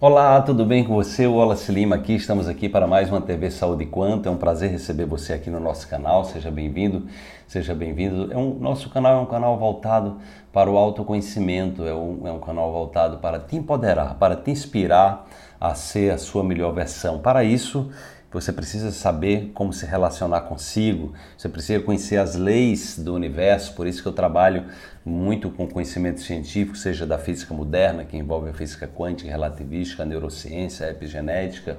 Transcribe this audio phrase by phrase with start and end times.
[0.00, 1.26] Olá, tudo bem com você?
[1.26, 4.28] O Wallace Lima aqui, estamos aqui para mais uma TV Saúde Quanto.
[4.28, 6.24] É um prazer receber você aqui no nosso canal.
[6.24, 7.08] Seja bem-vindo,
[7.48, 8.32] seja bem-vindo.
[8.32, 10.18] É um, nosso canal é um canal voltado
[10.52, 15.26] para o autoconhecimento, é um, é um canal voltado para te empoderar, para te inspirar
[15.60, 17.18] a ser a sua melhor versão.
[17.18, 17.90] Para isso,
[18.30, 23.86] você precisa saber como se relacionar consigo, você precisa conhecer as leis do universo, por
[23.86, 24.64] isso que eu trabalho
[25.04, 30.90] muito com conhecimento científico, seja da física moderna, que envolve a física quântica, relativística, neurociência,
[30.90, 31.78] epigenética.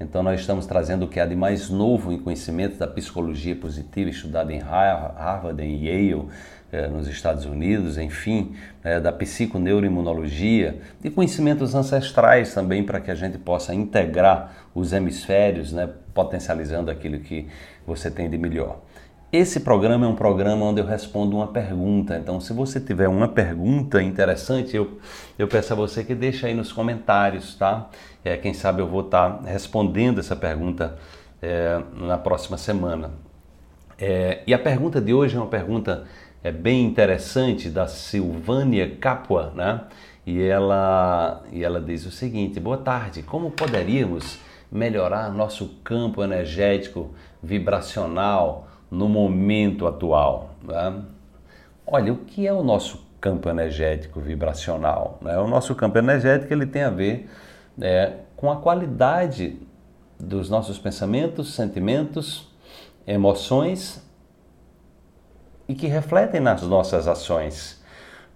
[0.00, 4.10] Então nós estamos trazendo o que há de mais novo em conhecimento da psicologia positiva,
[4.10, 6.28] estudada em Harvard, em Yale,
[6.74, 13.14] é, nos Estados Unidos, enfim, é, da psiconeuroimunologia e conhecimentos ancestrais também para que a
[13.14, 17.46] gente possa integrar os hemisférios, né, potencializando aquilo que
[17.86, 18.80] você tem de melhor.
[19.32, 22.16] Esse programa é um programa onde eu respondo uma pergunta.
[22.16, 24.98] Então, se você tiver uma pergunta interessante, eu,
[25.38, 27.88] eu peço a você que deixe aí nos comentários, tá?
[28.24, 30.96] É, quem sabe eu vou estar tá respondendo essa pergunta
[31.42, 33.10] é, na próxima semana.
[33.98, 36.04] É, e a pergunta de hoje é uma pergunta
[36.44, 39.80] é bem interessante da Silvânia Capua, né?
[40.26, 44.38] E ela, e ela diz o seguinte: Boa tarde, como poderíamos
[44.70, 50.50] melhorar nosso campo energético vibracional no momento atual?
[50.62, 51.02] Né?
[51.86, 55.18] Olha, o que é o nosso campo energético vibracional?
[55.22, 55.38] Né?
[55.38, 57.26] O nosso campo energético ele tem a ver
[57.80, 59.58] é, com a qualidade
[60.20, 62.52] dos nossos pensamentos, sentimentos,
[63.06, 64.04] emoções
[65.68, 67.82] e que refletem nas nossas ações,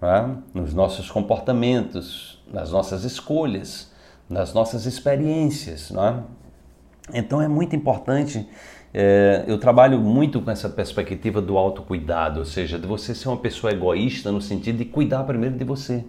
[0.00, 0.28] é?
[0.54, 3.92] nos nossos comportamentos, nas nossas escolhas,
[4.28, 5.92] nas nossas experiências.
[5.92, 7.18] É?
[7.18, 8.48] Então é muito importante.
[8.92, 13.36] É, eu trabalho muito com essa perspectiva do autocuidado, ou seja, de você ser uma
[13.36, 16.04] pessoa egoísta no sentido de cuidar primeiro de você.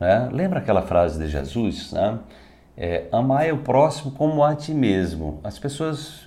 [0.00, 0.28] Né?
[0.32, 1.94] Lembra aquela frase de Jesus?
[2.76, 5.40] É, Amar o próximo como a ti mesmo.
[5.42, 6.25] As pessoas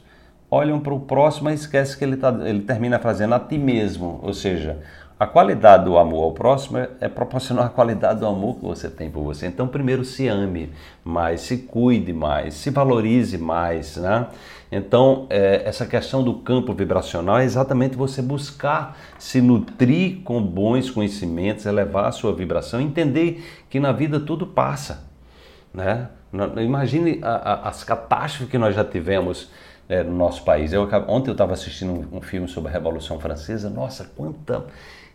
[0.50, 4.20] olham para o próximo e esquecem que ele, tá, ele termina fazendo a ti mesmo.
[4.24, 4.80] Ou seja,
[5.20, 8.90] a qualidade do amor ao próximo é, é proporcional à qualidade do amor que você
[8.90, 9.48] tem por você.
[9.48, 10.72] Então, primeiro se ame
[11.04, 14.28] mais, se cuide mais, se valorize mais, né?
[14.72, 20.90] Então, é, essa questão do campo vibracional é exatamente você buscar se nutrir com bons
[20.90, 25.06] conhecimentos, elevar a sua vibração, entender que na vida tudo passa,
[25.74, 26.10] né?
[26.64, 29.50] Imagine a, a, as catástrofes que nós já tivemos
[29.90, 30.72] é, no nosso país.
[30.72, 33.70] Eu, ontem eu estava assistindo um, um, filme sobre a Revolução Francesa.
[33.70, 34.66] Nossa, quanta,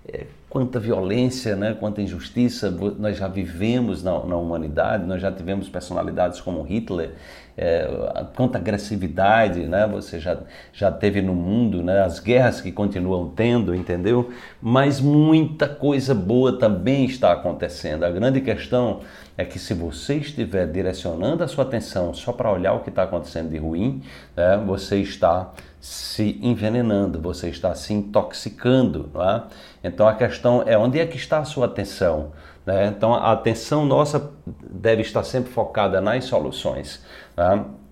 [0.07, 1.75] é, quanta violência, né?
[1.79, 5.07] quanta injustiça nós já vivemos na, na humanidade.
[5.07, 7.13] Nós já tivemos personalidades como Hitler,
[7.57, 7.89] é,
[8.35, 9.87] quanta agressividade né?
[9.87, 10.39] você já,
[10.73, 12.03] já teve no mundo, né?
[12.03, 14.33] as guerras que continuam tendo, entendeu?
[14.61, 18.05] Mas muita coisa boa também está acontecendo.
[18.05, 19.01] A grande questão
[19.37, 23.03] é que se você estiver direcionando a sua atenção só para olhar o que está
[23.03, 24.03] acontecendo de ruim,
[24.37, 29.11] né, você está se envenenando, você está se intoxicando.
[29.21, 29.43] É?
[29.89, 32.33] Então a questão é onde é que está a sua atenção?
[32.65, 32.87] Né?
[32.87, 37.05] Então a atenção nossa deve estar sempre focada nas soluções.
[37.37, 37.85] É?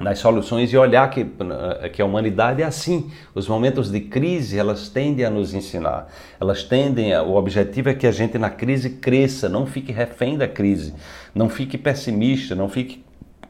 [0.00, 1.26] nas soluções e olhar que,
[1.92, 3.10] que a humanidade é assim.
[3.34, 6.06] Os momentos de crise, elas tendem a nos ensinar.
[6.40, 10.38] Elas tendem, a, o objetivo é que a gente na crise cresça, não fique refém
[10.38, 10.94] da crise,
[11.34, 13.04] não fique pessimista, não fique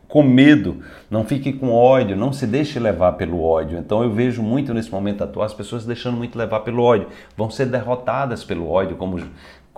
[0.09, 0.79] com medo,
[1.11, 3.79] não fique com ódio, não se deixe levar pelo ódio.
[3.79, 7.51] Então eu vejo muito nesse momento atual as pessoas deixando muito levar pelo ódio, vão
[7.51, 9.21] ser derrotadas pelo ódio, como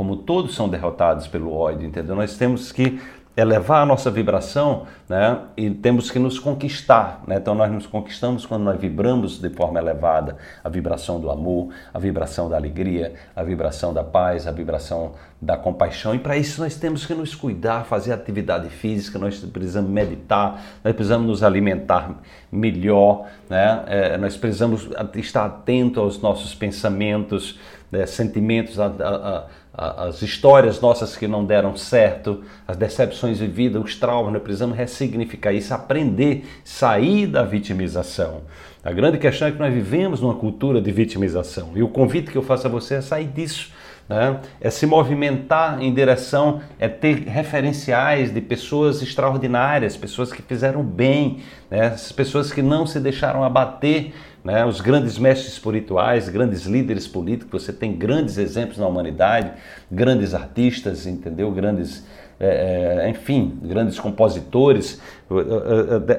[0.00, 2.16] como todos são derrotados pelo ódio, entendeu?
[2.16, 2.98] Nós temos que
[3.36, 5.38] elevar a nossa vibração, né?
[5.56, 7.36] E temos que nos conquistar, né?
[7.36, 11.98] Então nós nos conquistamos quando nós vibramos de forma elevada, a vibração do amor, a
[11.98, 16.14] vibração da alegria, a vibração da paz, a vibração da compaixão.
[16.14, 20.94] E para isso nós temos que nos cuidar, fazer atividade física, nós precisamos meditar, nós
[20.94, 22.16] precisamos nos alimentar
[22.50, 23.84] melhor, né?
[23.86, 27.58] É, nós precisamos estar atento aos nossos pensamentos,
[27.90, 28.06] né?
[28.06, 33.96] sentimentos, a, a, a as histórias nossas que não deram certo, as decepções vividas, os
[33.96, 38.42] traumas, nós precisamos ressignificar isso, aprender, sair da vitimização.
[38.84, 42.36] A grande questão é que nós vivemos numa cultura de vitimização e o convite que
[42.36, 43.72] eu faço a você é sair disso.
[44.10, 44.40] Né?
[44.60, 51.38] É se movimentar em direção, é ter referenciais de pessoas extraordinárias, pessoas que fizeram bem,
[51.70, 51.94] né?
[52.16, 54.12] pessoas que não se deixaram abater
[54.42, 54.64] né?
[54.66, 59.52] os grandes mestres espirituais, grandes líderes políticos, você tem grandes exemplos na humanidade,
[59.88, 61.52] grandes artistas, entendeu?
[61.52, 62.04] Grandes,
[62.40, 65.00] é, é, enfim, grandes compositores,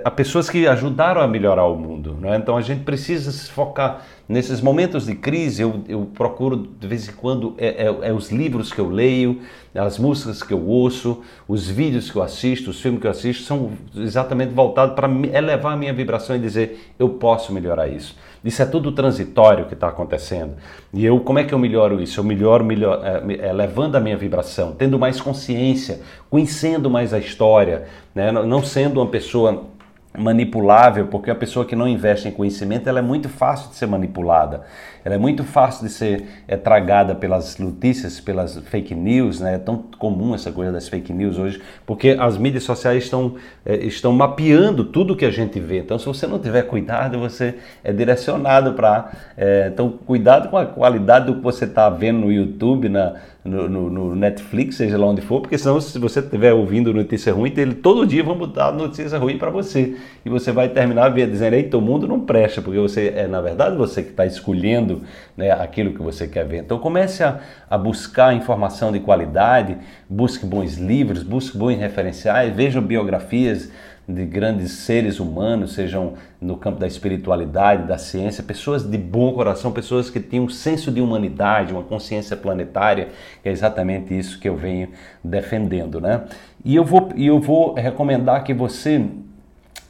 [0.06, 2.16] Há pessoas que ajudaram a melhorar o mundo.
[2.20, 2.38] Né?
[2.38, 5.62] Então a gente precisa se focar nesses momentos de crise.
[5.62, 9.42] Eu, eu procuro de vez em quando é, é, é, os livros que eu leio,
[9.76, 13.44] as músicas que eu ouço, os vídeos que eu assisto, os filmes que eu assisto
[13.44, 18.16] são exatamente voltados para elevar a minha vibração e dizer eu posso melhorar isso.
[18.44, 20.54] Isso é tudo transitório que está acontecendo.
[20.92, 22.20] E eu, como é que eu melhoro isso?
[22.20, 28.32] Eu melhoro, melhor, elevando a minha vibração, tendo mais consciência, conhecendo mais a história, né?
[28.32, 29.70] não sendo uma pessoa
[30.18, 33.86] manipulável, porque a pessoa que não investe em conhecimento ela é muito fácil de ser
[33.86, 34.62] manipulada,
[35.06, 39.56] ela é muito fácil de ser é, tragada pelas notícias, pelas fake news, né?
[39.56, 43.36] É tão comum essa coisa das fake news hoje, porque as mídias sociais estão,
[43.66, 45.80] é, estão mapeando tudo que a gente vê.
[45.80, 49.12] Então, se você não tiver cuidado, você é direcionado para.
[49.36, 53.68] É, então, cuidado com a qualidade do que você está vendo no YouTube, na, no,
[53.68, 57.52] no, no, Netflix, seja lá onde for, porque senão se você estiver ouvindo notícia ruim,
[57.58, 59.98] ele, todo dia vão botar notícia ruim para você.
[60.24, 63.76] E você vai terminar dizendo, eita, o mundo não presta, porque você é, na verdade,
[63.76, 65.02] você que está escolhendo
[65.36, 66.60] né, aquilo que você quer ver.
[66.60, 69.76] Então comece a, a buscar informação de qualidade,
[70.08, 73.72] busque bons livros, busque bons referenciais, veja biografias
[74.14, 79.72] de grandes seres humanos, sejam no campo da espiritualidade, da ciência, pessoas de bom coração,
[79.72, 83.10] pessoas que têm um senso de humanidade, uma consciência planetária,
[83.44, 84.90] é exatamente isso que eu venho
[85.24, 86.24] defendendo, né?
[86.64, 89.06] E eu vou, eu vou recomendar que você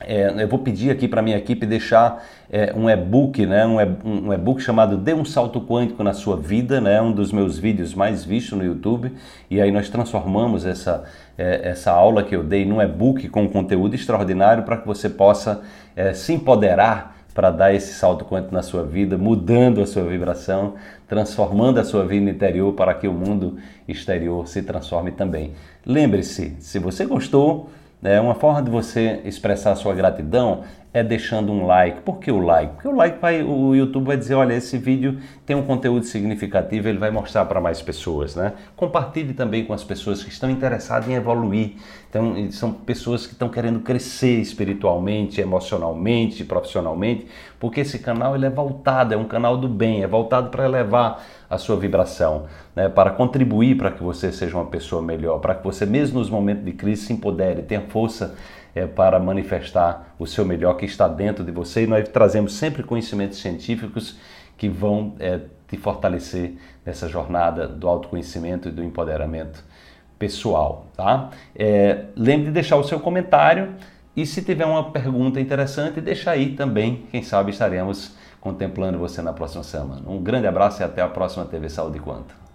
[0.05, 4.61] é, eu vou pedir aqui para minha equipe deixar é, um e-book, né, um, e-book
[4.61, 8.57] chamado Dê um Salto Quântico na Sua Vida, né, um dos meus vídeos mais vistos
[8.57, 9.13] no YouTube.
[9.49, 11.03] E aí nós transformamos essa,
[11.37, 15.61] é, essa aula que eu dei num e-book com conteúdo extraordinário para que você possa
[15.95, 20.75] é, se empoderar para dar esse salto quântico na sua vida, mudando a sua vibração,
[21.07, 23.57] transformando a sua vida interior para que o mundo
[23.87, 25.53] exterior se transforme também.
[25.85, 27.69] Lembre-se, se você gostou,
[28.03, 32.01] é uma forma de você expressar sua gratidão é deixando um like.
[32.01, 32.73] Por que o like?
[32.73, 36.87] Porque o like vai, o YouTube vai dizer, olha, esse vídeo tem um conteúdo significativo,
[36.89, 38.53] ele vai mostrar para mais pessoas, né?
[38.75, 41.75] Compartilhe também com as pessoas que estão interessadas em evoluir.
[42.09, 47.25] Então, são pessoas que estão querendo crescer espiritualmente, emocionalmente, profissionalmente,
[47.57, 51.23] porque esse canal ele é voltado, é um canal do bem, é voltado para elevar
[51.49, 52.89] a sua vibração, né?
[52.89, 56.65] para contribuir para que você seja uma pessoa melhor, para que você mesmo nos momentos
[56.65, 58.35] de crise se empodere, tenha força
[58.75, 61.83] é, para manifestar o seu melhor que está dentro de você.
[61.83, 64.17] E nós trazemos sempre conhecimentos científicos
[64.57, 66.53] que vão é, te fortalecer
[66.85, 69.63] nessa jornada do autoconhecimento e do empoderamento
[70.19, 70.85] pessoal.
[70.95, 71.29] Tá?
[71.55, 73.73] É, lembre de deixar o seu comentário
[74.15, 77.05] e se tiver uma pergunta interessante, deixa aí também.
[77.09, 80.01] Quem sabe estaremos contemplando você na próxima semana.
[80.07, 82.50] Um grande abraço e até a próxima TV Saúde Quanto.